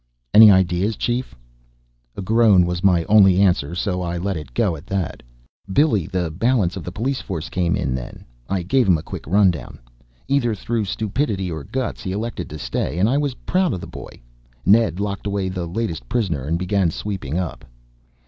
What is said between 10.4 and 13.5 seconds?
through stupidity or guts he elected to stay, and I was